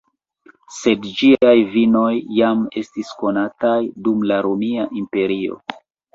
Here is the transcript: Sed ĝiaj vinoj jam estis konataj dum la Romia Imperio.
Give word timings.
Sed 0.77 1.03
ĝiaj 1.19 1.53
vinoj 1.75 2.13
jam 2.39 2.65
estis 2.81 3.13
konataj 3.21 3.77
dum 4.09 4.27
la 4.33 4.41
Romia 4.49 4.89
Imperio. 5.05 5.63